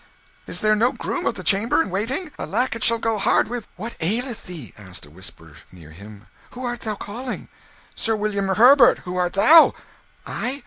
[0.47, 2.31] is there no groom of the chamber in waiting?
[2.39, 2.75] Alack!
[2.75, 6.25] it shall go hard with" "What aileth thee?" asked a whisper near him.
[6.57, 7.49] "Who art thou calling?"
[7.93, 8.97] "Sir William Herbert.
[9.05, 9.75] Who art thou?"
[10.25, 10.59] "I?